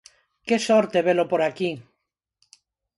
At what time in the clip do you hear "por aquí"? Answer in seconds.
1.31-1.71